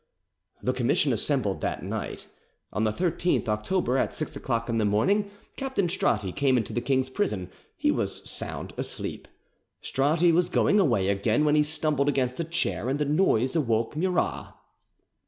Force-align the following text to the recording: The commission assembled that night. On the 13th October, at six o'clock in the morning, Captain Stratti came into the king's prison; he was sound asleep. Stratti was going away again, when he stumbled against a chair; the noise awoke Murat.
The 0.63 0.73
commission 0.73 1.13
assembled 1.13 1.61
that 1.61 1.83
night. 1.83 2.25
On 2.73 2.85
the 2.85 2.91
13th 2.91 3.47
October, 3.47 3.99
at 3.99 4.15
six 4.15 4.35
o'clock 4.35 4.67
in 4.67 4.79
the 4.79 4.83
morning, 4.83 5.29
Captain 5.57 5.87
Stratti 5.87 6.31
came 6.35 6.57
into 6.57 6.73
the 6.73 6.81
king's 6.81 7.07
prison; 7.07 7.51
he 7.77 7.91
was 7.91 8.27
sound 8.27 8.73
asleep. 8.77 9.27
Stratti 9.83 10.31
was 10.33 10.49
going 10.49 10.79
away 10.79 11.09
again, 11.09 11.45
when 11.45 11.53
he 11.53 11.61
stumbled 11.61 12.09
against 12.09 12.39
a 12.39 12.43
chair; 12.43 12.91
the 12.95 13.05
noise 13.05 13.55
awoke 13.55 13.95
Murat. 13.95 14.55